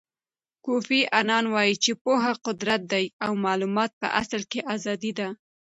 کوفی 0.65 0.99
انان 1.19 1.45
وایي 1.53 1.75
چې 1.83 1.91
پوهه 2.03 2.33
قدرت 2.45 2.81
دی 2.93 3.05
او 3.25 3.31
معلومات 3.45 3.91
په 4.01 4.07
اصل 4.21 4.41
کې 4.51 4.59
ازادي 4.75 5.11
ده. 5.19 5.27